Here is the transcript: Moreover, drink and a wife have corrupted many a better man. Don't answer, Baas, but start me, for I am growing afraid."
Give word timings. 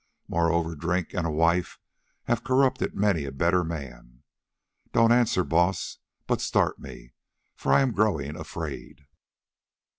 Moreover, 0.27 0.73
drink 0.75 1.13
and 1.13 1.27
a 1.27 1.29
wife 1.29 1.77
have 2.23 2.43
corrupted 2.43 2.95
many 2.95 3.25
a 3.25 3.31
better 3.31 3.63
man. 3.63 4.23
Don't 4.93 5.11
answer, 5.11 5.43
Baas, 5.43 5.99
but 6.25 6.41
start 6.41 6.79
me, 6.79 7.13
for 7.55 7.71
I 7.71 7.81
am 7.81 7.91
growing 7.93 8.35
afraid." 8.35 9.05